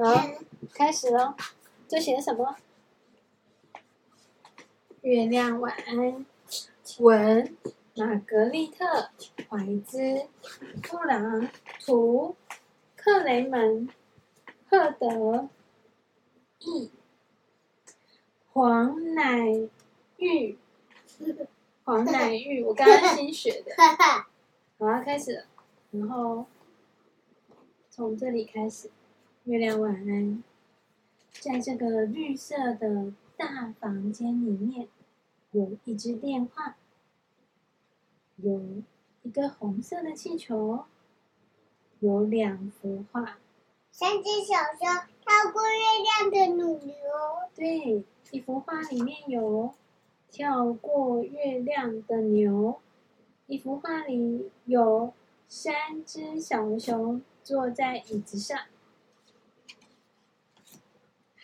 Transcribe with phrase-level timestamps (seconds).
[0.00, 0.30] 好，
[0.72, 1.34] 开始喽。
[1.88, 2.56] 这写什么？
[5.02, 6.24] 月亮晚安。
[7.00, 7.56] 文：
[7.96, 8.84] 玛格丽特·
[9.48, 10.28] 怀兹，
[10.88, 11.50] 布朗
[11.84, 12.36] 图，
[12.94, 13.88] 克雷门，
[14.70, 15.48] 赫德，
[16.60, 16.92] 译。
[18.52, 19.48] 黄乃
[20.18, 20.56] 玉，
[21.82, 23.74] 黄乃玉，我刚刚新学的。
[24.78, 25.44] 好，开始了。
[25.90, 26.46] 然后
[27.90, 28.88] 从这里开始。
[29.48, 30.44] 月亮晚安，
[31.30, 34.86] 在这个绿色的大房间里面，
[35.52, 36.76] 有一只电话，
[38.36, 38.60] 有
[39.22, 40.84] 一个红色的气球，
[42.00, 43.38] 有两幅画，
[43.90, 44.86] 三只小熊
[45.24, 46.94] 跳过月亮的乳牛。
[47.54, 49.72] 对，一幅画里面有
[50.30, 52.78] 跳过月亮的牛，
[53.46, 55.14] 一幅画里有
[55.48, 58.58] 三只小熊坐在椅子上。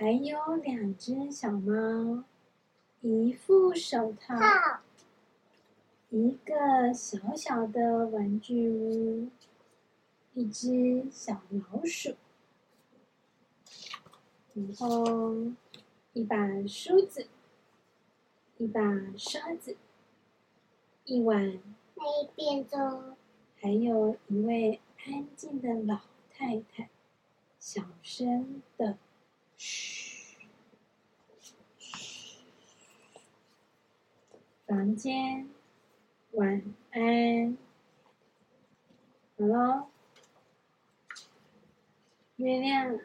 [0.00, 2.24] 还有两只小猫，
[3.02, 4.34] 一副手套，
[6.08, 9.28] 一个小小的玩具屋，
[10.32, 12.14] 一只小老鼠，
[14.54, 15.36] 然后
[16.14, 17.26] 一把梳子，
[18.56, 18.80] 一把
[19.18, 19.76] 刷子，
[21.04, 21.60] 一碗
[21.94, 23.16] 黑变粥，
[23.60, 26.00] 还有一位安静的老
[26.32, 26.88] 太太，
[27.58, 28.96] 小声的。
[34.70, 35.48] 房间，
[36.30, 37.58] 晚安。
[39.36, 39.86] 好喽，
[42.36, 43.00] 月亮，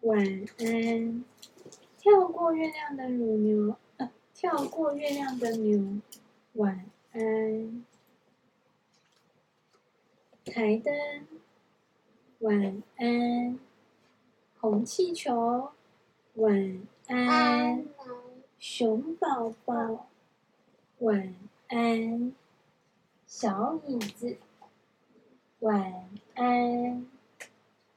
[0.00, 0.18] 晚
[0.60, 1.22] 安。
[1.98, 6.00] 跳过月亮的乳牛，呃，跳过月亮的牛，
[6.54, 7.84] 晚安。
[10.46, 10.94] 台灯，
[12.38, 13.58] 晚安。
[14.58, 15.70] 红气球。
[16.36, 17.84] 晚安，
[18.58, 20.08] 熊宝宝。
[21.00, 21.34] 晚
[21.68, 22.32] 安，
[23.26, 24.38] 小椅子。
[25.58, 27.06] 晚安，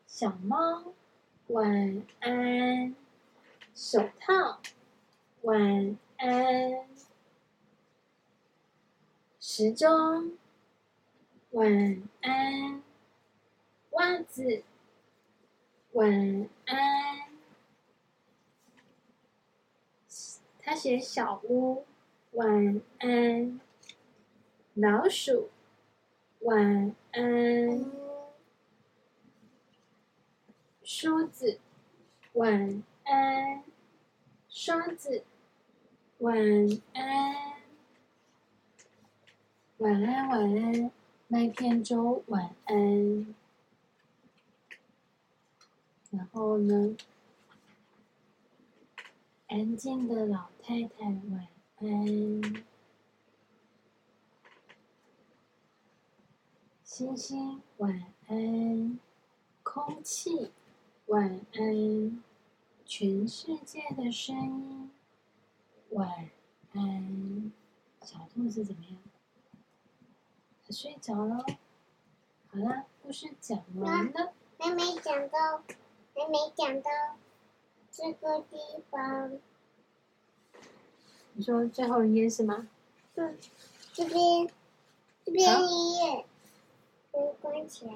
[0.07, 0.93] 小猫。
[1.47, 2.95] 晚安，
[3.75, 4.59] 手套。
[5.43, 6.87] 晚安，
[9.39, 10.37] 时钟。
[11.51, 12.83] 晚安，
[13.91, 14.63] 袜子。
[15.93, 17.29] 晚安。
[20.59, 21.85] 他写小屋，
[22.37, 23.59] 晚安。
[24.75, 25.49] 老鼠，
[26.41, 27.91] 晚安。
[30.83, 31.59] 梳子，
[32.33, 33.63] 晚安。
[34.49, 35.23] 刷子，
[36.19, 36.37] 晚
[36.93, 37.53] 安。
[39.77, 40.91] 晚安，晚安。
[41.27, 43.35] 麦片粥，晚安。
[46.11, 46.95] 然后呢？
[49.47, 51.47] 安静的老太太，晚
[51.79, 52.65] 安。
[56.83, 58.99] 星星，晚安。
[59.61, 60.51] 空气，
[61.05, 62.23] 晚安。
[62.85, 64.91] 全世界的声音，
[65.89, 66.29] 晚
[66.73, 67.51] 安。
[68.01, 68.97] 小兔子怎么样？
[70.65, 71.45] 它睡着了。
[72.47, 74.33] 好了，故事讲完了。
[74.57, 75.63] 还没讲到，
[76.15, 76.89] 还没讲到。
[77.91, 78.57] 这个地
[78.89, 79.39] 方，
[81.37, 82.67] 你说最后一页是吗？
[83.13, 83.37] 嗯，
[83.93, 84.49] 这边，
[85.23, 86.25] 这边一页，
[87.11, 87.93] 嗯，关起来。